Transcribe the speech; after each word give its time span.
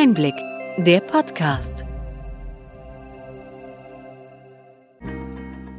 Einblick, 0.00 0.36
der 0.76 1.00
Podcast. 1.00 1.84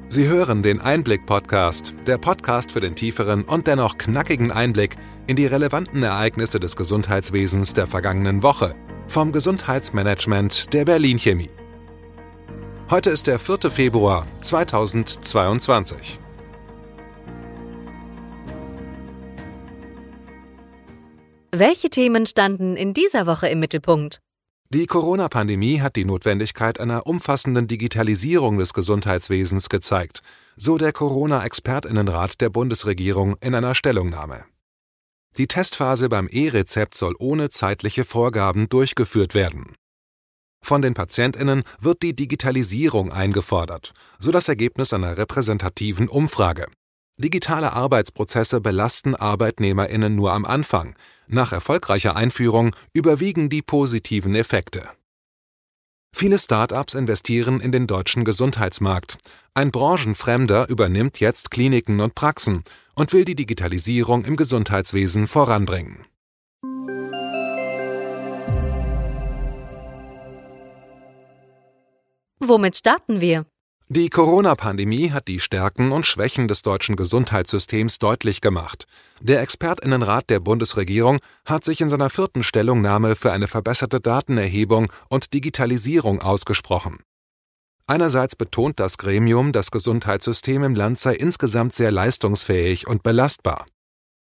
Sie 0.10 0.28
hören 0.28 0.62
den 0.62 0.82
Einblick-Podcast, 0.82 1.94
der 2.06 2.18
Podcast 2.18 2.74
für 2.74 2.82
den 2.82 2.98
tieferen 2.98 3.46
und 3.46 3.68
dennoch 3.68 3.98
knackigen 3.98 4.52
Einblick 4.52 4.98
in 5.28 5.38
die 5.38 5.46
relevanten 5.46 6.04
Ereignisse 6.04 6.60
des 6.60 6.76
Gesundheitswesens 6.76 7.74
der 7.74 7.88
vergangenen 7.88 8.44
Woche 8.44 8.76
vom 9.08 9.32
Gesundheitsmanagement 9.32 10.74
der 10.74 10.84
Berlin 10.84 11.18
Chemie. 11.18 11.52
Heute 12.90 13.12
ist 13.12 13.26
der 13.26 13.40
4. 13.40 13.72
Februar 13.72 14.28
2022. 14.40 16.20
Welche 21.52 21.90
Themen 21.90 22.28
standen 22.28 22.76
in 22.76 22.94
dieser 22.94 23.26
Woche 23.26 23.48
im 23.50 23.60
Mittelpunkt? 23.60 24.22
Die 24.72 24.86
Corona-Pandemie 24.86 25.82
hat 25.82 25.96
die 25.96 26.06
Notwendigkeit 26.06 26.80
einer 26.80 27.08
umfassenden 27.08 27.66
Digitalisierung 27.66 28.60
des 28.60 28.74
Gesundheitswesens 28.74 29.68
gezeigt, 29.68 30.22
so 30.58 30.78
der 30.78 30.94
Corona-Expertinnenrat 30.94 32.40
der 32.40 32.52
Bundesregierung 32.52 33.36
in 33.42 33.56
einer 33.56 33.74
Stellungnahme. 33.74 34.46
Die 35.40 35.48
Testphase 35.48 36.08
beim 36.08 36.28
E-Rezept 36.28 36.94
soll 36.94 37.16
ohne 37.18 37.50
zeitliche 37.50 38.06
Vorgaben 38.06 38.70
durchgeführt 38.70 39.34
werden. 39.34 39.74
Von 40.64 40.84
den 40.84 40.94
Patientinnen 40.94 41.64
wird 41.80 42.04
die 42.04 42.16
Digitalisierung 42.16 43.12
eingefordert, 43.12 43.94
so 44.20 44.32
das 44.32 44.50
Ergebnis 44.50 44.94
einer 44.94 45.18
repräsentativen 45.18 46.10
Umfrage. 46.10 46.68
Digitale 47.20 47.74
Arbeitsprozesse 47.74 48.62
belasten 48.62 49.14
Arbeitnehmerinnen 49.14 50.16
nur 50.16 50.32
am 50.32 50.46
Anfang, 50.46 50.96
nach 51.28 51.52
erfolgreicher 51.52 52.16
Einführung 52.16 52.74
überwiegen 52.94 53.50
die 53.50 53.62
positiven 53.62 54.36
Effekte. 54.36 54.88
Viele 56.16 56.40
Start-ups 56.40 56.94
investieren 56.94 57.60
in 57.60 57.74
den 57.74 57.88
deutschen 57.88 58.24
Gesundheitsmarkt. 58.24 59.18
Ein 59.54 59.72
Branchenfremder 59.72 60.70
übernimmt 60.70 61.20
jetzt 61.20 61.52
Kliniken 61.52 62.00
und 62.00 62.16
Praxen 62.16 62.64
und 62.96 63.12
will 63.12 63.26
die 63.26 63.36
Digitalisierung 63.36 64.24
im 64.24 64.38
Gesundheitswesen 64.38 65.28
voranbringen. 65.28 66.06
Womit 72.40 72.78
starten 72.78 73.20
wir? 73.20 73.46
Die 73.92 74.12
Corona-Pandemie 74.12 75.10
hat 75.10 75.28
die 75.28 75.40
Stärken 75.40 75.92
und 75.92 76.06
Schwächen 76.06 76.48
des 76.48 76.62
deutschen 76.62 76.96
Gesundheitssystems 76.96 77.98
deutlich 77.98 78.40
gemacht. 78.40 78.86
Der 79.20 79.42
Expertinnenrat 79.42 80.30
der 80.30 80.40
Bundesregierung 80.40 81.18
hat 81.44 81.64
sich 81.64 81.82
in 81.82 81.90
seiner 81.90 82.12
vierten 82.12 82.44
Stellungnahme 82.44 83.16
für 83.16 83.32
eine 83.32 83.48
verbesserte 83.48 84.00
Datenerhebung 84.00 84.94
und 85.08 85.34
Digitalisierung 85.34 86.22
ausgesprochen. 86.22 87.00
Einerseits 87.88 88.36
betont 88.36 88.80
das 88.80 89.00
Gremium, 89.00 89.54
das 89.54 89.72
Gesundheitssystem 89.72 90.62
im 90.62 90.76
Land 90.76 91.00
sei 91.00 91.16
insgesamt 91.16 91.74
sehr 91.74 91.92
leistungsfähig 91.92 92.86
und 92.86 93.02
belastbar. 93.02 93.66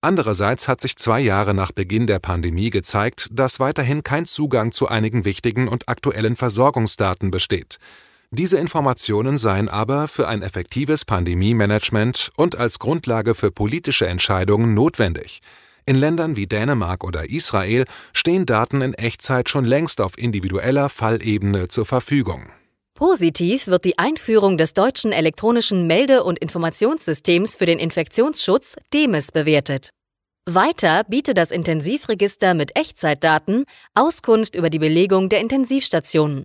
Andererseits 0.01 0.69
hat 0.69 0.81
sich 0.81 0.95
zwei 0.95 1.19
Jahre 1.19 1.53
nach 1.53 1.73
Beginn 1.73 2.07
der 2.07 2.21
Pandemie 2.21 2.71
gezeigt, 2.71 3.29
dass 3.33 3.59
weiterhin 3.59 4.05
kein 4.05 4.25
Zugang 4.25 4.71
zu 4.71 4.87
einigen 4.87 5.25
wichtigen 5.25 5.67
und 5.67 5.89
aktuellen 5.89 6.37
Versorgungsdaten 6.37 7.33
besteht. 7.33 7.81
Diese 8.31 8.59
Informationen 8.59 9.39
seien 9.39 9.71
aber 9.71 10.07
für 10.07 10.29
ein 10.29 10.43
effektives 10.43 11.07
Pandemie-Management 11.07 12.31
und 12.37 12.57
als 12.57 12.79
Grundlage 12.79 13.35
für 13.35 13.51
politische 13.51 14.07
Entscheidungen 14.07 14.75
notwendig. 14.75 15.41
In 15.87 15.97
Ländern 15.97 16.37
wie 16.37 16.47
Dänemark 16.47 17.05
oder 17.05 17.31
Israel 17.31 17.87
stehen 18.13 18.45
Daten 18.45 18.83
in 18.83 18.93
Echtzeit 18.93 19.49
schon 19.49 19.65
längst 19.65 20.03
auf 20.03 20.19
individueller 20.19 20.91
Fallebene 20.91 21.69
zur 21.69 21.87
Verfügung. 21.87 22.51
Positiv 22.95 23.69
wird 23.69 23.87
die 23.87 23.99
Einführung 23.99 24.59
des 24.59 24.75
deutschen 24.75 25.13
elektronischen 25.13 25.87
Melde- 25.87 26.23
und 26.25 26.39
Informationssystems 26.41 27.57
für 27.57 27.65
den 27.65 27.79
Infektionsschutz 27.79 28.77
DEMIS 28.93 29.33
bewertet. 29.33 29.89
Weiter 30.45 31.05
bietet 31.05 31.39
das 31.39 31.51
Intensivregister 31.51 32.53
mit 32.53 32.77
Echtzeitdaten 32.77 33.65
Auskunft 33.95 34.55
über 34.55 34.69
die 34.69 34.79
Belegung 34.79 35.31
der 35.31 35.41
Intensivstationen. 35.41 36.45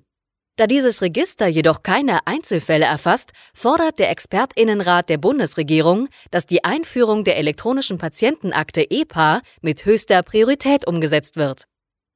Da 0.55 0.67
dieses 0.67 1.01
Register 1.01 1.47
jedoch 1.47 1.81
keine 1.81 2.27
Einzelfälle 2.27 2.85
erfasst, 2.85 3.31
fordert 3.55 3.97
der 3.97 4.11
Expertinnenrat 4.11 5.09
der 5.09 5.17
Bundesregierung, 5.17 6.09
dass 6.29 6.45
die 6.45 6.63
Einführung 6.63 7.23
der 7.23 7.37
elektronischen 7.37 7.97
Patientenakte 7.97 8.91
EPA 8.91 9.41
mit 9.61 9.85
höchster 9.85 10.21
Priorität 10.21 10.85
umgesetzt 10.85 11.37
wird. 11.37 11.65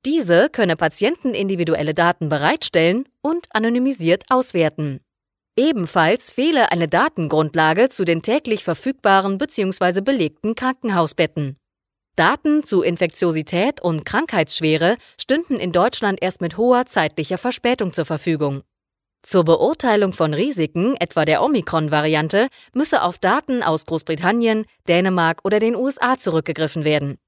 Diese 0.06 0.50
könne 0.50 0.75
Patienten 0.75 1.34
individuelle 1.34 1.96
Daten 1.96 2.30
bereitstellen 2.30 3.06
und 3.24 3.48
anonymisiert 3.53 4.25
auswerten. 4.30 5.02
Ebenfalls 5.58 6.30
fehle 6.30 6.72
eine 6.72 6.88
Datengrundlage 6.88 7.90
zu 7.90 8.06
den 8.06 8.22
täglich 8.22 8.64
verfügbaren 8.64 9.40
bzw. 9.40 10.02
belegten 10.02 10.54
Krankenhausbetten. 10.54 11.58
Daten 12.18 12.64
zu 12.64 12.82
Infektiosität 12.82 13.80
und 13.80 14.04
Krankheitsschwere 14.04 14.98
stünden 15.22 15.58
in 15.58 15.72
Deutschland 15.72 16.18
erst 16.20 16.42
mit 16.42 16.58
hoher 16.58 16.88
zeitlicher 16.88 17.38
Verspätung 17.38 17.94
zur 17.94 18.06
Verfügung. 18.06 18.64
Zur 19.22 19.44
Beurteilung 19.44 20.14
von 20.14 20.34
Risiken, 20.34 20.96
etwa 20.96 21.26
der 21.26 21.44
Omikron-Variante, 21.44 22.48
müsse 22.74 23.04
auf 23.04 23.20
Daten 23.20 23.62
aus 23.62 23.86
Großbritannien, 23.86 24.66
Dänemark 24.88 25.42
oder 25.44 25.60
den 25.60 25.76
USA 25.76 26.18
zurückgegriffen 26.18 26.86
werden. 26.86 27.20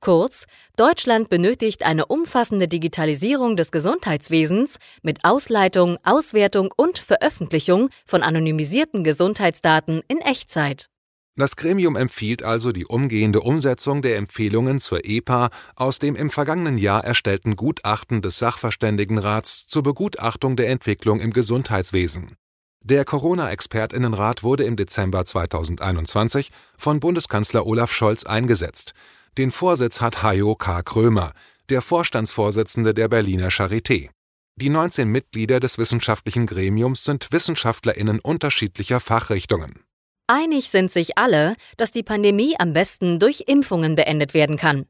Kurz, 0.00 0.44
Deutschland 0.76 1.30
benötigt 1.30 1.86
eine 1.86 2.04
umfassende 2.04 2.68
Digitalisierung 2.68 3.56
des 3.56 3.72
Gesundheitswesens 3.72 4.76
mit 5.02 5.24
Ausleitung, 5.24 5.96
Auswertung 6.04 6.70
und 6.76 6.98
Veröffentlichung 6.98 7.88
von 8.04 8.22
anonymisierten 8.22 9.04
Gesundheitsdaten 9.04 10.02
in 10.06 10.18
Echtzeit. 10.18 10.90
Das 11.36 11.56
Gremium 11.56 11.96
empfiehlt 11.96 12.44
also 12.44 12.70
die 12.70 12.86
umgehende 12.86 13.40
Umsetzung 13.40 14.02
der 14.02 14.18
Empfehlungen 14.18 14.78
zur 14.78 15.04
EPA 15.04 15.50
aus 15.74 15.98
dem 15.98 16.14
im 16.14 16.30
vergangenen 16.30 16.78
Jahr 16.78 17.04
erstellten 17.04 17.56
Gutachten 17.56 18.22
des 18.22 18.38
Sachverständigenrats 18.38 19.66
zur 19.66 19.82
Begutachtung 19.82 20.54
der 20.54 20.68
Entwicklung 20.68 21.18
im 21.18 21.32
Gesundheitswesen. 21.32 22.36
Der 22.84 23.04
Corona-Expertinnenrat 23.04 24.44
wurde 24.44 24.62
im 24.62 24.76
Dezember 24.76 25.26
2021 25.26 26.52
von 26.78 27.00
Bundeskanzler 27.00 27.66
Olaf 27.66 27.92
Scholz 27.92 28.24
eingesetzt. 28.24 28.92
Den 29.36 29.50
Vorsitz 29.50 30.00
hat 30.00 30.22
Hajo 30.22 30.54
K. 30.54 30.82
Krömer, 30.82 31.32
der 31.68 31.82
Vorstandsvorsitzende 31.82 32.94
der 32.94 33.08
Berliner 33.08 33.48
Charité. 33.48 34.10
Die 34.54 34.68
19 34.68 35.08
Mitglieder 35.08 35.58
des 35.58 35.78
wissenschaftlichen 35.78 36.46
Gremiums 36.46 37.02
sind 37.02 37.32
WissenschaftlerInnen 37.32 38.20
unterschiedlicher 38.20 39.00
Fachrichtungen. 39.00 39.80
Einig 40.26 40.70
sind 40.70 40.90
sich 40.90 41.18
alle, 41.18 41.54
dass 41.76 41.92
die 41.92 42.02
Pandemie 42.02 42.54
am 42.58 42.72
besten 42.72 43.18
durch 43.18 43.44
Impfungen 43.46 43.94
beendet 43.94 44.32
werden 44.32 44.56
kann. 44.56 44.86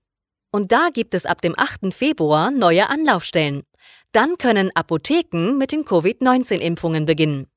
Und 0.53 0.71
da 0.71 0.91
gibt 0.93 1.15
es 1.15 1.27
ab 1.27 1.41
dem 1.41 1.55
8. 1.59 1.93
Februar 1.93 2.53
neue 2.53 2.89
Anlaufstellen. 2.89 3.65
Dann 4.13 4.39
können 4.39 4.71
Apotheken 4.77 5.59
mit 5.59 5.73
den 5.73 5.85
Covid-19-Impfungen 5.85 7.05
beginnen. 7.05 7.49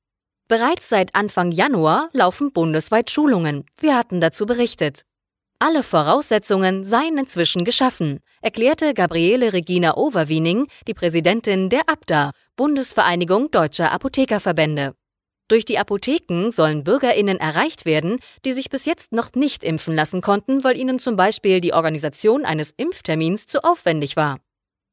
Bereits 0.48 0.88
seit 0.88 1.14
Anfang 1.14 1.52
Januar 1.52 2.08
laufen 2.12 2.52
bundesweit 2.52 3.12
Schulungen. 3.12 3.64
Wir 3.78 3.96
hatten 3.96 4.20
dazu 4.20 4.44
berichtet. 4.44 5.02
Alle 5.60 5.84
Voraussetzungen 5.84 6.84
seien 6.84 7.16
inzwischen 7.16 7.64
geschaffen, 7.64 8.18
erklärte 8.42 8.94
Gabriele 8.94 9.52
Regina 9.52 9.96
Overwiening, 9.96 10.66
die 10.88 10.94
Präsidentin 10.94 11.68
der 11.68 11.88
ABDA, 11.88 12.32
Bundesvereinigung 12.56 13.52
Deutscher 13.52 13.92
Apothekerverbände. 13.92 14.94
Durch 15.48 15.64
die 15.64 15.78
Apotheken 15.78 16.50
sollen 16.50 16.84
Bürgerinnen 16.84 17.40
erreicht 17.40 17.86
werden, 17.86 18.20
die 18.44 18.52
sich 18.52 18.68
bis 18.68 18.84
jetzt 18.84 19.12
noch 19.12 19.32
nicht 19.32 19.64
impfen 19.64 19.94
lassen 19.94 20.20
konnten, 20.20 20.62
weil 20.62 20.76
ihnen 20.76 20.98
zum 20.98 21.16
Beispiel 21.16 21.62
die 21.62 21.72
Organisation 21.72 22.44
eines 22.44 22.74
Impftermins 22.76 23.46
zu 23.46 23.64
aufwendig 23.64 24.16
war. 24.16 24.38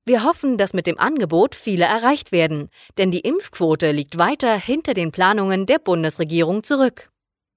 Wir 0.08 0.24
hoffen, 0.24 0.58
dass 0.58 0.74
mit 0.74 0.88
dem 0.88 1.00
Angebot 1.00 1.56
viele 1.56 1.86
erreicht 1.86 2.32
werden, 2.32 2.70
denn 2.98 3.12
die 3.12 3.22
Impfquote 3.22 3.92
liegt 3.92 4.18
weiter 4.18 4.56
hinter 4.56 4.94
den 4.94 5.12
Planungen 5.12 5.66
der 5.66 5.80
Bundesregierung 5.80 6.64
zurück. 6.64 7.10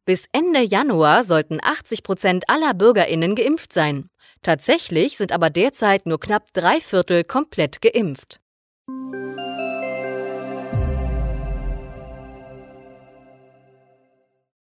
Bis 0.06 0.24
Ende 0.32 0.62
Januar 0.62 1.22
sollten 1.22 1.58
80 1.62 2.02
Prozent 2.02 2.44
aller 2.48 2.72
Bürgerinnen 2.72 3.34
geimpft 3.34 3.72
sein. 3.72 4.08
Tatsächlich 4.42 5.18
sind 5.18 5.32
aber 5.32 5.50
derzeit 5.50 6.06
nur 6.06 6.18
knapp 6.18 6.52
drei 6.54 6.80
Viertel 6.80 7.22
komplett 7.22 7.82
geimpft. 7.82 8.40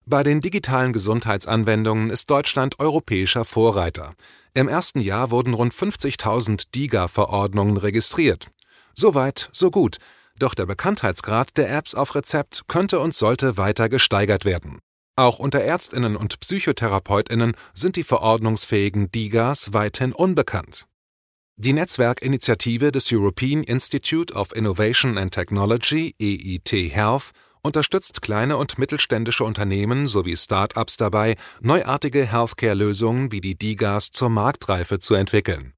Bei 0.09 0.23
den 0.23 0.41
digitalen 0.41 0.91
Gesundheitsanwendungen 0.91 2.09
ist 2.09 2.31
Deutschland 2.31 2.79
europäischer 2.79 3.45
Vorreiter. 3.45 4.15
Im 4.55 4.67
ersten 4.67 5.01
Jahr 5.01 5.29
wurden 5.29 5.53
rund 5.53 5.71
50.000 5.71 6.71
DiGA-Verordnungen 6.73 7.77
registriert. 7.77 8.49
Soweit, 8.95 9.49
so 9.51 9.69
gut. 9.69 9.97
Doch 10.39 10.55
der 10.55 10.65
Bekanntheitsgrad 10.65 11.57
der 11.57 11.71
Apps 11.71 11.93
auf 11.93 12.15
Rezept 12.15 12.63
könnte 12.67 12.99
und 12.99 13.13
sollte 13.13 13.57
weiter 13.57 13.87
gesteigert 13.87 14.45
werden. 14.45 14.79
Auch 15.15 15.37
unter 15.37 15.59
Ärztinnen 15.59 16.15
und 16.15 16.39
Psychotherapeutinnen 16.39 17.53
sind 17.75 17.95
die 17.95 18.03
verordnungsfähigen 18.03 19.11
DiGAs 19.11 19.73
weithin 19.73 20.11
unbekannt. 20.11 20.87
Die 21.55 21.73
Netzwerkinitiative 21.73 22.91
des 22.91 23.11
European 23.11 23.61
Institute 23.61 24.33
of 24.33 24.55
Innovation 24.55 25.19
and 25.19 25.31
Technology 25.31 26.15
EIT 26.19 26.95
Health 26.95 27.31
unterstützt 27.61 28.21
kleine 28.21 28.57
und 28.57 28.77
mittelständische 28.77 29.43
Unternehmen 29.43 30.07
sowie 30.07 30.35
Start-ups 30.37 30.97
dabei, 30.97 31.35
neuartige 31.61 32.25
Healthcare-Lösungen 32.25 33.31
wie 33.31 33.41
die 33.41 33.55
DiGAS 33.55 34.11
zur 34.11 34.29
Marktreife 34.29 34.99
zu 34.99 35.15
entwickeln. 35.15 35.73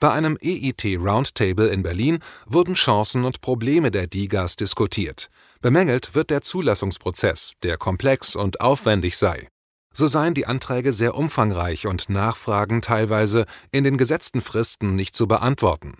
Bei 0.00 0.12
einem 0.12 0.36
EIT 0.42 0.84
Roundtable 0.98 1.68
in 1.68 1.82
Berlin 1.82 2.18
wurden 2.46 2.74
Chancen 2.74 3.24
und 3.24 3.40
Probleme 3.40 3.90
der 3.90 4.06
DiGAS 4.06 4.56
diskutiert. 4.56 5.30
Bemängelt 5.60 6.14
wird 6.14 6.30
der 6.30 6.42
Zulassungsprozess, 6.42 7.52
der 7.62 7.78
komplex 7.78 8.36
und 8.36 8.60
aufwendig 8.60 9.16
sei. 9.16 9.48
So 9.94 10.06
seien 10.08 10.34
die 10.34 10.46
Anträge 10.46 10.92
sehr 10.92 11.14
umfangreich 11.14 11.86
und 11.86 12.10
Nachfragen 12.10 12.82
teilweise 12.82 13.46
in 13.70 13.84
den 13.84 13.96
gesetzten 13.96 14.40
Fristen 14.40 14.96
nicht 14.96 15.14
zu 15.14 15.28
beantworten. 15.28 15.94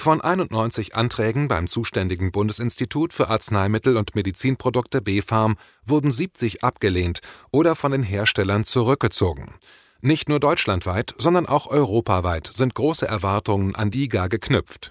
Von 0.00 0.20
91 0.20 0.94
Anträgen 0.94 1.48
beim 1.48 1.66
zuständigen 1.66 2.30
Bundesinstitut 2.30 3.12
für 3.12 3.30
Arzneimittel 3.30 3.96
und 3.96 4.14
Medizinprodukte 4.14 5.02
BfArM 5.02 5.56
wurden 5.84 6.12
70 6.12 6.62
abgelehnt 6.62 7.18
oder 7.50 7.74
von 7.74 7.90
den 7.90 8.04
Herstellern 8.04 8.62
zurückgezogen. 8.62 9.56
Nicht 10.00 10.28
nur 10.28 10.38
deutschlandweit, 10.38 11.16
sondern 11.18 11.46
auch 11.46 11.66
europaweit 11.66 12.46
sind 12.46 12.76
große 12.76 13.08
Erwartungen 13.08 13.74
an 13.74 13.90
DiGA 13.90 14.28
geknüpft. 14.28 14.90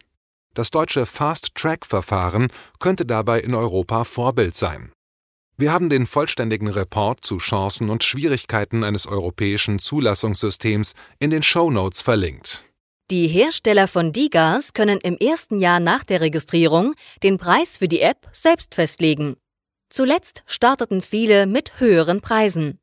Das 0.53 0.71
deutsche 0.71 1.05
Fast-Track-Verfahren 1.05 2.49
könnte 2.81 3.05
dabei 3.05 3.39
in 3.39 3.55
Europa 3.55 4.03
Vorbild 4.03 4.57
sein. 4.57 4.91
Wir 5.55 5.71
haben 5.71 5.87
den 5.87 6.05
vollständigen 6.05 6.67
Report 6.67 7.23
zu 7.23 7.37
Chancen 7.37 7.89
und 7.89 8.03
Schwierigkeiten 8.03 8.83
eines 8.83 9.07
europäischen 9.07 9.79
Zulassungssystems 9.79 10.95
in 11.17 11.29
den 11.29 11.43
Show 11.43 11.71
Notes 11.71 12.01
verlinkt. 12.01 12.66
Die 13.09 13.29
Hersteller 13.29 13.87
von 13.87 14.11
Digas 14.11 14.73
können 14.73 14.99
im 15.01 15.17
ersten 15.17 15.59
Jahr 15.59 15.79
nach 15.79 16.03
der 16.03 16.19
Registrierung 16.19 16.93
den 17.23 17.37
Preis 17.37 17.77
für 17.77 17.87
die 17.87 18.01
App 18.01 18.27
selbst 18.33 18.75
festlegen. 18.75 19.37
Zuletzt 19.89 20.43
starteten 20.45 21.01
viele 21.01 21.47
mit 21.47 21.79
höheren 21.79 22.19
Preisen. 22.19 22.79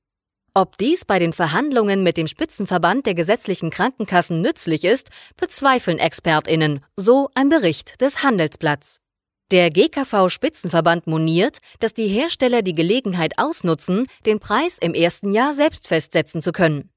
Ob 0.54 0.78
dies 0.78 1.04
bei 1.04 1.18
den 1.18 1.34
Verhandlungen 1.34 2.02
mit 2.02 2.16
dem 2.16 2.26
Spitzenverband 2.26 3.04
der 3.04 3.12
gesetzlichen 3.12 3.68
Krankenkassen 3.68 4.40
nützlich 4.40 4.84
ist, 4.84 5.10
bezweifeln 5.36 5.98
Expertinnen, 5.98 6.80
so 6.96 7.28
ein 7.34 7.50
Bericht 7.50 8.00
des 8.00 8.22
Handelsblatts. 8.22 9.02
Der 9.50 9.68
GKV-Spitzenverband 9.68 11.06
moniert, 11.06 11.58
dass 11.80 11.92
die 11.92 12.08
Hersteller 12.08 12.62
die 12.62 12.74
Gelegenheit 12.74 13.38
ausnutzen, 13.38 14.06
den 14.24 14.40
Preis 14.40 14.78
im 14.80 14.94
ersten 14.94 15.32
Jahr 15.32 15.52
selbst 15.52 15.86
festsetzen 15.86 16.40
zu 16.40 16.52
können. 16.52 16.93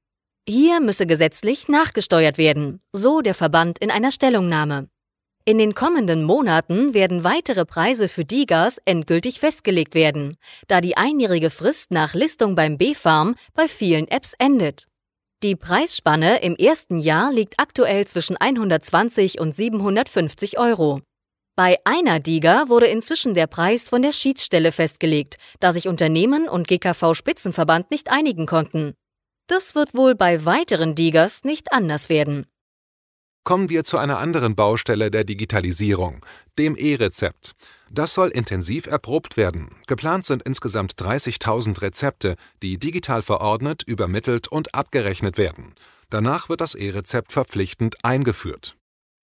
Hier 0.50 0.80
müsse 0.80 1.04
gesetzlich 1.04 1.68
nachgesteuert 1.68 2.38
werden, 2.38 2.80
so 2.90 3.20
der 3.20 3.34
Verband 3.34 3.78
in 3.80 3.90
einer 3.90 4.10
Stellungnahme. 4.10 4.88
In 5.44 5.58
den 5.58 5.74
kommenden 5.74 6.24
Monaten 6.24 6.94
werden 6.94 7.22
weitere 7.22 7.66
Preise 7.66 8.08
für 8.08 8.24
Digas 8.24 8.78
endgültig 8.86 9.40
festgelegt 9.40 9.94
werden, 9.94 10.38
da 10.66 10.80
die 10.80 10.96
einjährige 10.96 11.50
Frist 11.50 11.90
nach 11.90 12.14
Listung 12.14 12.54
beim 12.54 12.78
B-Farm 12.78 13.34
bei 13.52 13.68
vielen 13.68 14.08
Apps 14.08 14.32
endet. 14.38 14.86
Die 15.42 15.54
Preisspanne 15.54 16.40
im 16.40 16.56
ersten 16.56 16.98
Jahr 16.98 17.30
liegt 17.30 17.60
aktuell 17.60 18.06
zwischen 18.06 18.38
120 18.38 19.40
und 19.40 19.54
750 19.54 20.58
Euro. 20.58 21.02
Bei 21.56 21.76
einer 21.84 22.20
Diga 22.20 22.70
wurde 22.70 22.86
inzwischen 22.86 23.34
der 23.34 23.48
Preis 23.48 23.90
von 23.90 24.00
der 24.00 24.12
Schiedsstelle 24.12 24.72
festgelegt, 24.72 25.36
da 25.60 25.72
sich 25.72 25.88
Unternehmen 25.88 26.48
und 26.48 26.68
GKV-Spitzenverband 26.68 27.90
nicht 27.90 28.10
einigen 28.10 28.46
konnten. 28.46 28.94
Das 29.48 29.74
wird 29.74 29.94
wohl 29.94 30.14
bei 30.14 30.44
weiteren 30.44 30.94
Digas 30.94 31.42
nicht 31.42 31.72
anders 31.72 32.08
werden. 32.08 32.46
Kommen 33.44 33.70
wir 33.70 33.82
zu 33.82 33.96
einer 33.96 34.18
anderen 34.18 34.54
Baustelle 34.54 35.10
der 35.10 35.24
Digitalisierung, 35.24 36.24
dem 36.58 36.76
E-Rezept. 36.76 37.54
Das 37.90 38.12
soll 38.12 38.28
intensiv 38.28 38.86
erprobt 38.86 39.38
werden. 39.38 39.70
Geplant 39.86 40.26
sind 40.26 40.42
insgesamt 40.42 41.00
30.000 41.00 41.80
Rezepte, 41.80 42.36
die 42.62 42.78
digital 42.78 43.22
verordnet, 43.22 43.82
übermittelt 43.84 44.48
und 44.48 44.74
abgerechnet 44.74 45.38
werden. 45.38 45.74
Danach 46.10 46.50
wird 46.50 46.60
das 46.60 46.74
E-Rezept 46.74 47.32
verpflichtend 47.32 48.04
eingeführt. 48.04 48.77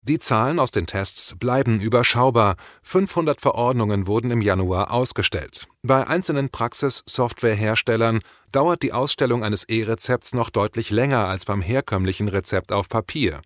Die 0.04 0.18
Zahlen 0.18 0.58
aus 0.58 0.72
den 0.72 0.88
Tests 0.88 1.36
bleiben 1.38 1.80
überschaubar. 1.80 2.56
500 2.82 3.40
Verordnungen 3.40 4.08
wurden 4.08 4.32
im 4.32 4.42
Januar 4.42 4.92
ausgestellt. 4.92 5.68
Bei 5.84 6.08
einzelnen 6.08 6.50
Praxis-Softwareherstellern 6.50 8.22
dauert 8.52 8.82
die 8.82 8.94
Ausstellung 8.94 9.44
eines 9.44 9.66
E-Rezepts 9.66 10.34
noch 10.34 10.50
deutlich 10.50 10.90
länger 10.90 11.28
als 11.28 11.46
beim 11.46 11.62
herkömmlichen 11.62 12.30
Rezept 12.30 12.72
auf 12.72 12.90
Papier. 12.90 13.44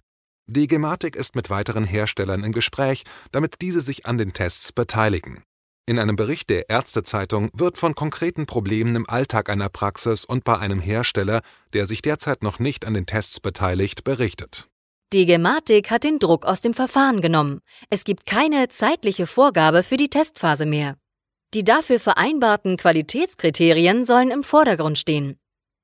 Die 0.48 0.68
Gematik 0.68 1.18
ist 1.18 1.36
mit 1.36 1.50
weiteren 1.50 1.84
Herstellern 1.84 2.46
im 2.46 2.54
Gespräch, 2.54 3.04
damit 3.34 3.56
diese 3.60 3.82
sich 3.82 4.06
an 4.06 4.18
den 4.18 4.32
Tests 4.32 4.72
beteiligen. 4.72 5.44
In 5.86 6.00
einem 6.00 6.16
Bericht 6.16 6.50
der 6.50 6.70
Ärztezeitung 6.70 7.50
wird 7.52 7.78
von 7.78 7.96
konkreten 7.96 8.46
Problemen 8.46 8.96
im 8.96 9.10
Alltag 9.10 9.50
einer 9.50 9.68
Praxis 9.68 10.24
und 10.24 10.46
bei 10.46 10.58
einem 10.58 10.80
Hersteller, 10.80 11.42
der 11.74 11.86
sich 11.86 12.02
derzeit 12.02 12.44
noch 12.44 12.60
nicht 12.60 12.86
an 12.86 12.94
den 12.94 13.06
Tests 13.06 13.42
beteiligt, 13.42 14.06
berichtet 14.06 14.70
die 15.16 15.26
Gematik 15.26 15.92
hat 15.92 16.04
den 16.04 16.20
Druck 16.20 16.46
aus 16.46 16.60
dem 16.60 16.74
Verfahren 16.74 17.22
genommen. 17.22 17.62
Es 17.90 18.04
gibt 18.04 18.26
keine 18.26 18.68
zeitliche 18.68 19.28
Vorgabe 19.28 19.82
für 19.82 19.96
die 19.96 20.10
Testphase 20.10 20.66
mehr. 20.66 20.98
Die 21.54 21.64
dafür 21.64 22.02
vereinbarten 22.02 22.76
Qualitätskriterien 22.76 24.04
sollen 24.04 24.30
im 24.30 24.44
Vordergrund 24.44 24.98
stehen. 24.98 25.38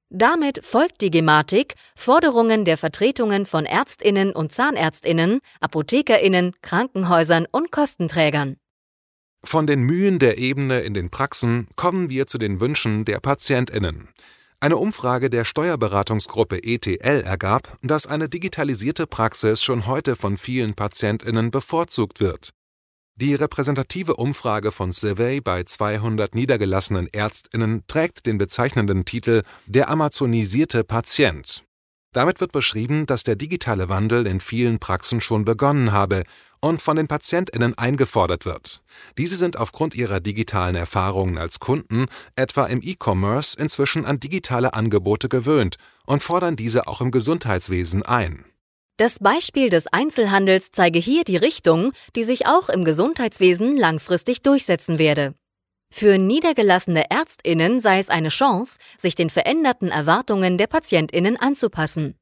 Damit 0.10 0.66
folgt 0.66 1.00
die 1.00 1.12
Gematik 1.12 1.75
Forderungen 1.95 2.66
der 2.66 2.78
Vertretungen 2.78 3.45
von 3.45 3.66
Ärztinnen 3.66 4.33
und 4.33 4.51
Zahnärztinnen, 4.51 5.39
Apothekerinnen, 5.62 6.51
Krankenhäusern 6.62 7.48
und 7.50 7.72
Kostenträgern. 7.72 8.57
Von 9.45 9.66
den 9.66 9.83
Mühen 9.83 10.19
der 10.19 10.39
Ebene 10.39 10.81
in 10.81 10.94
den 10.94 11.10
Praxen 11.10 11.68
kommen 11.78 12.10
wir 12.10 12.28
zu 12.28 12.38
den 12.38 12.60
Wünschen 12.60 13.06
der 13.06 13.22
Patientinnen. 13.22 14.10
Eine 14.63 14.78
Umfrage 14.78 15.31
der 15.31 15.44
Steuerberatungsgruppe 15.44 16.63
ETL 16.63 17.22
ergab, 17.22 17.80
dass 17.81 18.06
eine 18.06 18.30
digitalisierte 18.30 19.08
Praxis 19.08 19.63
schon 19.63 19.88
heute 19.88 20.16
von 20.16 20.38
vielen 20.38 20.75
Patientinnen 20.75 21.50
bevorzugt 21.50 22.19
wird. 22.19 22.52
Die 23.16 23.34
repräsentative 23.34 24.18
Umfrage 24.18 24.72
von 24.72 24.92
Survey 24.92 25.42
bei 25.42 25.63
200 25.63 26.36
niedergelassenen 26.36 27.08
Ärztinnen 27.08 27.86
trägt 27.88 28.28
den 28.28 28.38
bezeichnenden 28.38 29.04
Titel 29.04 29.42
Der 29.66 29.90
amazonisierte 29.90 30.84
Patient. 30.84 31.64
Damit 32.13 32.42
wird 32.42 32.52
beschrieben, 32.52 33.06
dass 33.06 33.24
der 33.24 33.38
digitale 33.38 33.88
Wandel 33.88 34.28
in 34.28 34.42
vielen 34.42 34.80
Praxen 34.80 35.22
schon 35.22 35.46
begonnen 35.46 35.94
habe 35.94 36.24
und 36.60 36.81
von 36.81 36.98
den 36.98 37.08
PatientInnen 37.08 37.78
eingefordert 37.78 38.46
wird. 38.46 38.84
Diese 39.18 39.38
sind 39.38 39.57
aufgrund 39.57 39.95
ihrer 39.95 40.19
digitalen 40.19 40.76
Erfahrungen 40.76 41.38
als 41.38 41.59
Kunden, 41.59 42.07
etwa 42.35 42.66
im 42.66 42.81
E-Commerce, 42.83 43.57
inzwischen 43.57 44.06
an 44.06 44.19
digitale 44.19 44.74
Angebote 44.74 45.30
gewöhnt 45.30 45.78
und 46.06 46.21
fordern 46.21 46.57
diese 46.57 46.88
auch 46.88 47.00
im 47.00 47.12
Gesundheitswesen 47.12 48.04
ein. 48.04 48.45
Das 48.97 49.19
Beispiel 49.19 49.69
des 49.69 49.88
Einzelhandels 49.88 50.71
zeige 50.74 51.00
hier 51.00 51.24
die 51.24 51.38
Richtung, 51.38 51.94
die 52.16 52.24
sich 52.24 52.45
auch 52.45 52.69
im 52.69 52.83
Gesundheitswesen 52.83 53.78
langfristig 53.78 54.42
durchsetzen 54.42 55.00
werde. 55.00 55.33
Für 55.92 56.18
niedergelassene 56.18 57.12
Ärztinnen 57.12 57.81
sei 57.81 58.00
es 58.00 58.10
eine 58.10 58.30
Chance, 58.30 58.80
sich 58.98 59.16
den 59.16 59.30
veränderten 59.30 59.90
Erwartungen 59.90 60.57
der 60.57 60.68
Patientinnen 60.68 61.38
anzupassen. 61.38 62.16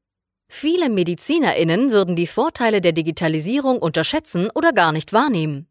Viele 0.48 0.90
Medizinerinnen 0.90 1.92
würden 1.92 2.16
die 2.16 2.26
Vorteile 2.26 2.80
der 2.80 2.92
Digitalisierung 2.92 3.78
unterschätzen 3.78 4.50
oder 4.52 4.72
gar 4.72 4.90
nicht 4.90 5.12
wahrnehmen. 5.12 5.68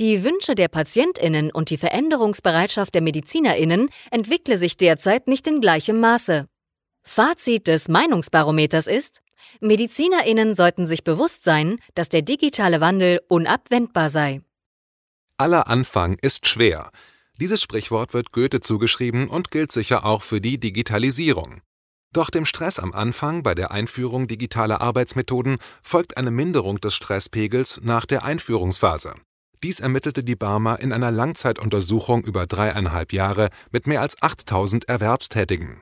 Die 0.00 0.24
Wünsche 0.24 0.54
der 0.54 0.68
Patientinnen 0.68 1.52
und 1.52 1.68
die 1.68 1.76
Veränderungsbereitschaft 1.76 2.94
der 2.94 3.02
Medizinerinnen 3.02 3.90
entwickle 4.10 4.56
sich 4.56 4.78
derzeit 4.78 5.28
nicht 5.28 5.46
in 5.46 5.60
gleichem 5.60 6.00
Maße. 6.00 6.48
Fazit 7.04 7.68
des 7.68 7.88
Meinungsbarometers 7.88 8.86
ist, 8.86 9.20
Medizinerinnen 9.60 10.54
sollten 10.54 10.86
sich 10.86 11.04
bewusst 11.04 11.44
sein, 11.44 11.78
dass 11.94 12.08
der 12.08 12.22
digitale 12.22 12.80
Wandel 12.80 13.20
unabwendbar 13.28 14.08
sei. 14.08 14.40
Aller 15.36 15.68
Anfang 15.68 16.16
ist 16.22 16.48
schwer. 16.48 16.90
Dieses 17.40 17.60
Sprichwort 17.60 18.14
wird 18.14 18.30
Goethe 18.30 18.60
zugeschrieben 18.60 19.28
und 19.28 19.50
gilt 19.50 19.72
sicher 19.72 20.04
auch 20.04 20.22
für 20.22 20.40
die 20.40 20.58
Digitalisierung. 20.58 21.62
Doch 22.12 22.30
dem 22.30 22.44
Stress 22.44 22.78
am 22.78 22.92
Anfang 22.92 23.42
bei 23.42 23.56
der 23.56 23.72
Einführung 23.72 24.28
digitaler 24.28 24.80
Arbeitsmethoden 24.80 25.58
folgt 25.82 26.16
eine 26.16 26.30
Minderung 26.30 26.80
des 26.80 26.94
Stresspegels 26.94 27.80
nach 27.82 28.06
der 28.06 28.24
Einführungsphase. 28.24 29.14
Dies 29.64 29.80
ermittelte 29.80 30.22
die 30.22 30.36
Barmer 30.36 30.78
in 30.78 30.92
einer 30.92 31.10
Langzeituntersuchung 31.10 32.22
über 32.22 32.46
dreieinhalb 32.46 33.12
Jahre 33.12 33.48
mit 33.72 33.88
mehr 33.88 34.00
als 34.00 34.22
8000 34.22 34.88
Erwerbstätigen. 34.88 35.80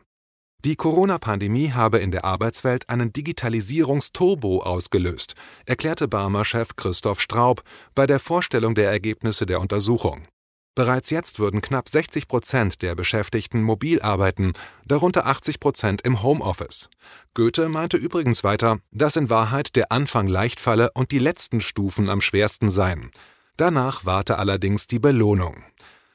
Die 0.65 0.77
Corona-Pandemie 0.77 1.73
habe 1.73 1.99
in 1.99 2.13
der 2.13 2.25
Arbeitswelt 2.25 2.89
einen 2.89 3.13
Digitalisierungsturbo 3.13 4.63
ausgelöst, 4.63 5.35
erklärte 5.67 6.09
Barmer-Chef 6.09 6.77
Christoph 6.77 7.21
Straub 7.21 7.63
bei 7.95 8.07
der 8.07 8.21
Vorstellung 8.21 8.75
der 8.75 8.89
Ergebnisse 8.89 9.45
der 9.45 9.61
Untersuchung. 9.61 10.29
Bereits 10.75 11.11
jetzt 11.11 11.39
würden 11.39 11.61
knapp 11.61 11.91
60 11.91 12.29
Prozent 12.29 12.81
der 12.81 12.95
Beschäftigten 12.95 13.63
mobil 13.63 14.01
arbeiten, 14.01 14.55
darunter 14.87 15.27
80 15.27 15.61
Prozent 15.61 16.03
im 16.03 16.23
Homeoffice. 16.23 16.89
Goethe 17.35 17.69
meinte 17.69 17.99
übrigens 17.99 18.43
weiter, 18.43 18.79
dass 18.91 19.17
in 19.17 19.29
Wahrheit 19.29 19.77
der 19.77 19.93
Anfang 19.93 20.27
leicht 20.29 20.61
falle 20.61 20.91
und 20.95 21.11
die 21.11 21.19
letzten 21.19 21.61
Stufen 21.61 22.09
am 22.09 22.23
schwersten 22.23 22.71
seien. 22.71 23.11
Danach 23.59 24.07
warte 24.07 24.39
allerdings 24.39 24.87
die 24.87 24.99
Belohnung. 24.99 25.63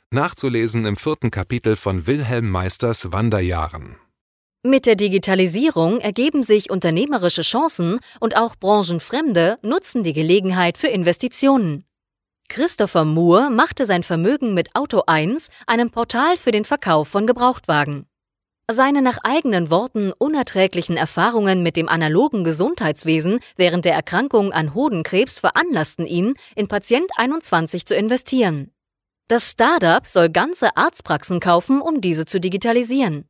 Nachzulesen 0.10 0.86
im 0.86 0.96
vierten 0.96 1.30
Kapitel 1.30 1.76
von 1.76 2.08
Wilhelm 2.08 2.50
Meisters 2.50 3.12
Wanderjahren. 3.12 3.98
Mit 4.64 4.86
der 4.86 4.96
Digitalisierung 4.96 6.00
ergeben 6.00 6.42
sich 6.42 6.72
unternehmerische 6.72 7.44
Chancen 7.44 8.00
und 8.20 8.36
auch 8.36 8.56
Branchenfremde 8.56 9.60
nutzen 9.62 10.04
die 10.04 10.14
Gelegenheit 10.14 10.80
für 10.80 10.88
Investitionen. 10.88 11.87
Christopher 12.50 13.06
Moore 13.06 13.50
machte 13.50 13.86
sein 13.86 14.04
Vermögen 14.04 14.54
mit 14.54 14.75
Auto 14.75 15.04
1, 15.06 15.50
einem 15.68 15.92
Portal 15.92 16.38
für 16.38 16.51
den 16.51 16.66
Verkauf 16.66 17.08
von 17.08 17.27
Gebrauchtwagen. 17.27 18.08
Seine 18.70 19.01
nach 19.01 19.20
eigenen 19.24 19.70
Worten 19.70 20.12
unerträglichen 20.18 20.98
Erfahrungen 20.98 21.63
mit 21.63 21.75
dem 21.75 21.88
analogen 21.88 22.44
Gesundheitswesen 22.44 23.39
während 23.56 23.86
der 23.86 23.94
Erkrankung 23.94 24.51
an 24.51 24.74
Hodenkrebs 24.74 25.39
veranlassten 25.39 26.06
ihn, 26.06 26.34
in 26.56 26.68
Patient 26.68 27.10
21 27.16 27.86
zu 27.86 27.96
investieren. 27.96 28.72
Das 29.30 29.51
Startup 29.51 30.06
soll 30.06 30.30
ganze 30.30 30.75
Arztpraxen 30.75 31.39
kaufen, 31.39 31.82
um 31.82 32.01
diese 32.01 32.25
zu 32.25 32.39
digitalisieren. 32.39 33.30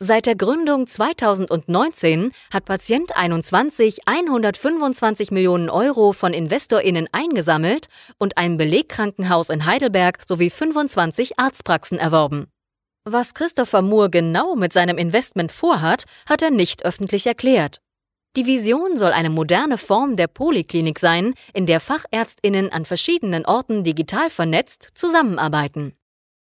Seit 0.00 0.26
der 0.26 0.34
Gründung 0.34 0.88
2019 0.88 2.32
hat 2.52 2.64
Patient 2.64 3.16
21 3.16 4.08
125 4.08 5.30
Millionen 5.30 5.70
Euro 5.70 6.12
von 6.12 6.34
InvestorInnen 6.34 7.08
eingesammelt 7.12 7.86
und 8.18 8.36
ein 8.36 8.56
Belegkrankenhaus 8.56 9.50
in 9.50 9.66
Heidelberg 9.66 10.18
sowie 10.26 10.50
25 10.50 11.38
Arztpraxen 11.38 11.98
erworben. 11.98 12.48
Was 13.04 13.34
Christopher 13.34 13.82
Moore 13.82 14.10
genau 14.10 14.56
mit 14.56 14.72
seinem 14.72 14.98
Investment 14.98 15.52
vorhat, 15.52 16.04
hat 16.26 16.42
er 16.42 16.50
nicht 16.50 16.84
öffentlich 16.84 17.26
erklärt. 17.26 17.80
Die 18.36 18.46
Vision 18.46 18.96
soll 18.96 19.12
eine 19.12 19.30
moderne 19.30 19.78
Form 19.78 20.16
der 20.16 20.26
Poliklinik 20.26 20.98
sein, 20.98 21.34
in 21.52 21.66
der 21.66 21.78
Fachärztinnen 21.78 22.72
an 22.72 22.84
verschiedenen 22.84 23.46
Orten 23.46 23.84
digital 23.84 24.28
vernetzt 24.28 24.88
zusammenarbeiten. 24.94 25.94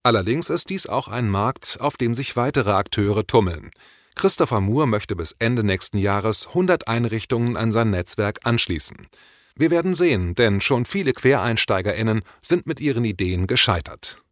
Allerdings 0.04 0.50
ist 0.50 0.72
dies 0.72 0.88
auch 0.88 1.08
ein 1.08 1.30
Markt, 1.30 1.78
auf 1.80 1.96
dem 1.96 2.16
sich 2.16 2.36
weitere 2.36 2.72
Akteure 2.72 3.26
tummeln. 3.28 3.70
Christopher 4.16 4.60
Moore 4.60 4.88
möchte 4.88 5.16
bis 5.16 5.36
Ende 5.38 5.64
nächsten 5.64 6.00
Jahres 6.00 6.48
100 6.48 6.88
Einrichtungen 6.88 7.56
an 7.56 7.72
sein 7.72 7.92
Netzwerk 7.92 8.40
anschließen. 8.44 9.08
Wir 9.56 9.70
werden 9.70 9.94
sehen, 9.94 10.34
denn 10.34 10.60
schon 10.60 10.86
viele 10.86 11.14
QuereinsteigerInnen 11.14 12.24
sind 12.42 12.66
mit 12.66 12.80
ihren 12.80 13.06
Ideen 13.06 13.46
gescheitert. 13.46 14.24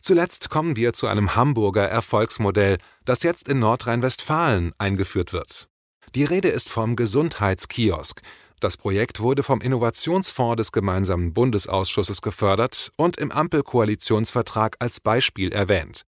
Zuletzt 0.00 0.48
kommen 0.48 0.76
wir 0.76 0.94
zu 0.94 1.06
einem 1.06 1.34
Hamburger 1.34 1.88
Erfolgsmodell, 1.88 2.78
das 3.04 3.22
jetzt 3.22 3.48
in 3.48 3.58
Nordrhein-Westfalen 3.58 4.72
eingeführt 4.78 5.32
wird. 5.34 5.68
Die 6.14 6.24
Rede 6.24 6.48
ist 6.48 6.68
vom 6.68 6.94
Gesundheitskiosk, 6.94 8.20
das 8.60 8.76
Projekt 8.76 9.20
wurde 9.20 9.42
vom 9.42 9.60
Innovationsfonds 9.60 10.56
des 10.56 10.72
gemeinsamen 10.72 11.34
Bundesausschusses 11.34 12.22
gefördert 12.22 12.92
und 12.96 13.16
im 13.18 13.30
Ampelkoalitionsvertrag 13.30 14.76
als 14.78 15.00
Beispiel 15.00 15.52
erwähnt. 15.52 16.02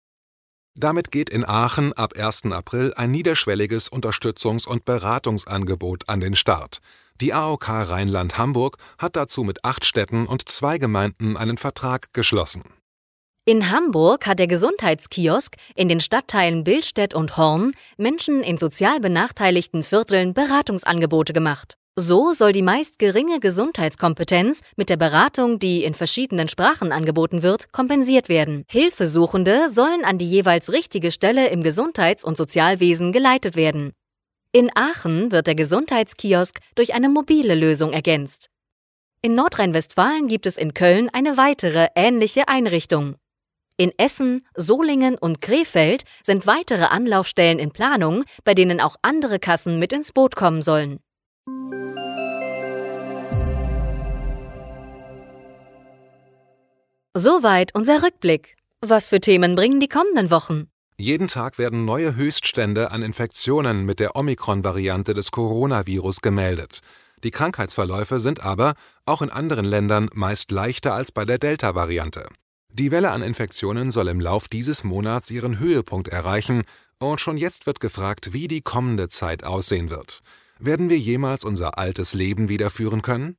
Damit 0.78 1.10
geht 1.10 1.30
in 1.30 1.44
Aachen 1.46 1.94
ab 1.94 2.12
1. 2.18 2.52
April 2.52 2.92
ein 2.94 3.10
niederschwelliges 3.10 3.90
Unterstützungs- 3.90 4.68
und 4.68 4.84
Beratungsangebot 4.84 6.08
an 6.08 6.20
den 6.20 6.36
Start. 6.36 6.80
Die 7.20 7.32
AOK 7.32 7.68
Rheinland-Hamburg 7.68 8.76
hat 8.98 9.16
dazu 9.16 9.42
mit 9.42 9.64
acht 9.64 9.86
Städten 9.86 10.26
und 10.26 10.48
zwei 10.50 10.76
Gemeinden 10.76 11.38
einen 11.38 11.56
Vertrag 11.56 12.12
geschlossen. 12.12 12.62
In 13.46 13.70
Hamburg 13.70 14.26
hat 14.26 14.38
der 14.38 14.48
Gesundheitskiosk 14.48 15.56
in 15.76 15.88
den 15.88 16.00
Stadtteilen 16.00 16.62
Billstedt 16.62 17.14
und 17.14 17.38
Horn 17.38 17.72
Menschen 17.96 18.42
in 18.42 18.58
sozial 18.58 19.00
benachteiligten 19.00 19.82
Vierteln 19.82 20.34
Beratungsangebote 20.34 21.32
gemacht. 21.32 21.78
So 21.98 22.34
soll 22.34 22.52
die 22.52 22.60
meist 22.60 22.98
geringe 22.98 23.40
Gesundheitskompetenz 23.40 24.60
mit 24.76 24.90
der 24.90 24.98
Beratung, 24.98 25.58
die 25.58 25.82
in 25.82 25.94
verschiedenen 25.94 26.46
Sprachen 26.46 26.92
angeboten 26.92 27.42
wird, 27.42 27.72
kompensiert 27.72 28.28
werden. 28.28 28.64
Hilfesuchende 28.68 29.70
sollen 29.70 30.04
an 30.04 30.18
die 30.18 30.28
jeweils 30.28 30.70
richtige 30.72 31.10
Stelle 31.10 31.48
im 31.48 31.62
Gesundheits- 31.62 32.22
und 32.22 32.36
Sozialwesen 32.36 33.12
geleitet 33.12 33.56
werden. 33.56 33.92
In 34.52 34.70
Aachen 34.74 35.32
wird 35.32 35.46
der 35.46 35.54
Gesundheitskiosk 35.54 36.58
durch 36.74 36.92
eine 36.92 37.08
mobile 37.08 37.54
Lösung 37.54 37.94
ergänzt. 37.94 38.50
In 39.22 39.34
Nordrhein-Westfalen 39.34 40.28
gibt 40.28 40.44
es 40.44 40.58
in 40.58 40.74
Köln 40.74 41.08
eine 41.14 41.38
weitere 41.38 41.88
ähnliche 41.94 42.46
Einrichtung. 42.46 43.16
In 43.78 43.90
Essen, 43.96 44.46
Solingen 44.54 45.16
und 45.16 45.40
Krefeld 45.40 46.04
sind 46.22 46.46
weitere 46.46 46.84
Anlaufstellen 46.84 47.58
in 47.58 47.70
Planung, 47.70 48.24
bei 48.44 48.52
denen 48.52 48.82
auch 48.82 48.96
andere 49.00 49.38
Kassen 49.38 49.78
mit 49.78 49.94
ins 49.94 50.12
Boot 50.12 50.36
kommen 50.36 50.60
sollen. 50.60 51.00
Soweit 57.18 57.74
unser 57.74 58.02
Rückblick. 58.02 58.56
Was 58.82 59.08
für 59.08 59.22
Themen 59.22 59.54
bringen 59.54 59.80
die 59.80 59.88
kommenden 59.88 60.30
Wochen? 60.30 60.68
Jeden 60.98 61.28
Tag 61.28 61.56
werden 61.56 61.86
neue 61.86 62.14
Höchststände 62.14 62.90
an 62.90 63.00
Infektionen 63.00 63.86
mit 63.86 64.00
der 64.00 64.16
Omikron-Variante 64.16 65.14
des 65.14 65.30
Coronavirus 65.30 66.20
gemeldet. 66.20 66.80
Die 67.24 67.30
Krankheitsverläufe 67.30 68.18
sind 68.18 68.40
aber, 68.40 68.74
auch 69.06 69.22
in 69.22 69.30
anderen 69.30 69.64
Ländern, 69.64 70.10
meist 70.12 70.50
leichter 70.50 70.92
als 70.92 71.10
bei 71.10 71.24
der 71.24 71.38
Delta-Variante. 71.38 72.28
Die 72.70 72.90
Welle 72.90 73.12
an 73.12 73.22
Infektionen 73.22 73.90
soll 73.90 74.08
im 74.08 74.20
Lauf 74.20 74.46
dieses 74.46 74.84
Monats 74.84 75.30
ihren 75.30 75.58
Höhepunkt 75.58 76.08
erreichen, 76.08 76.64
und 76.98 77.18
schon 77.22 77.38
jetzt 77.38 77.64
wird 77.64 77.80
gefragt, 77.80 78.34
wie 78.34 78.46
die 78.46 78.60
kommende 78.60 79.08
Zeit 79.08 79.42
aussehen 79.42 79.88
wird. 79.88 80.20
Werden 80.58 80.90
wir 80.90 80.98
jemals 80.98 81.44
unser 81.44 81.78
altes 81.78 82.12
Leben 82.12 82.50
wiederführen 82.50 83.00
können? 83.00 83.38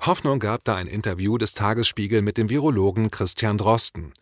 Hoffnung 0.00 0.38
gab 0.38 0.62
da 0.62 0.76
ein 0.76 0.86
Interview 0.86 1.36
des 1.36 1.54
Tagesspiegel 1.54 2.22
mit 2.22 2.38
dem 2.38 2.48
Virologen 2.48 3.10
Christian 3.10 3.58
Drosten. 3.58 4.12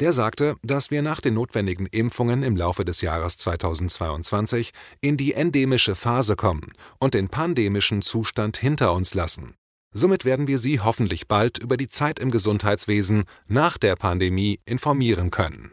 Der 0.00 0.12
sagte, 0.12 0.56
dass 0.62 0.90
wir 0.90 1.02
nach 1.02 1.20
den 1.20 1.34
notwendigen 1.34 1.86
Impfungen 1.86 2.42
im 2.42 2.56
Laufe 2.56 2.84
des 2.84 3.00
Jahres 3.02 3.36
2022 3.36 4.72
in 5.00 5.16
die 5.16 5.34
endemische 5.34 5.94
Phase 5.94 6.34
kommen 6.34 6.72
und 6.98 7.14
den 7.14 7.28
pandemischen 7.28 8.00
Zustand 8.00 8.56
hinter 8.56 8.94
uns 8.94 9.14
lassen. 9.14 9.54
Somit 9.92 10.24
werden 10.24 10.46
wir 10.46 10.58
Sie 10.58 10.80
hoffentlich 10.80 11.28
bald 11.28 11.58
über 11.58 11.76
die 11.76 11.88
Zeit 11.88 12.18
im 12.18 12.30
Gesundheitswesen 12.30 13.24
nach 13.46 13.76
der 13.76 13.96
Pandemie 13.96 14.60
informieren 14.64 15.30
können. 15.30 15.72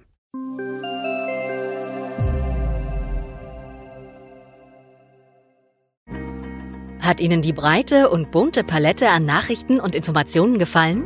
Hat 7.01 7.19
Ihnen 7.19 7.41
die 7.41 7.51
breite 7.51 8.09
und 8.09 8.29
bunte 8.29 8.63
Palette 8.63 9.09
an 9.09 9.25
Nachrichten 9.25 9.79
und 9.79 9.95
Informationen 9.95 10.59
gefallen? 10.59 11.03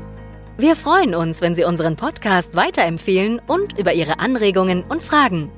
Wir 0.58 0.76
freuen 0.76 1.16
uns, 1.16 1.42
wenn 1.42 1.56
Sie 1.56 1.64
unseren 1.64 1.96
Podcast 1.96 2.56
weiterempfehlen 2.56 3.42
und 3.48 3.80
über 3.80 3.94
Ihre 3.94 4.20
Anregungen 4.20 4.84
und 4.84 5.02
Fragen. 5.02 5.52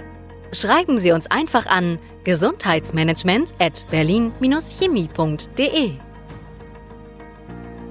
Schreiben 0.51 1.00
Sie 1.00 1.12
uns 1.12 1.29
einfach 1.29 1.65
an 1.65 2.00
gesundheitsmanagement 2.24 3.56
at 3.60 3.86
berlin-chemie.de. 3.89 5.91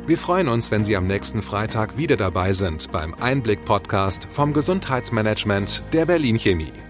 Wir 0.07 0.19
freuen 0.19 0.49
uns, 0.49 0.71
wenn 0.71 0.85
Sie 0.85 0.97
am 0.97 1.09
nächsten 1.09 1.43
Freitag 1.43 1.97
wieder 1.97 2.17
dabei 2.17 2.53
sind 2.53 2.93
beim 2.93 3.13
Einblick-Podcast 3.15 4.29
vom 4.31 4.53
Gesundheitsmanagement 4.53 5.83
der 5.93 6.07
Berlin 6.07 6.39
Chemie. 6.39 6.86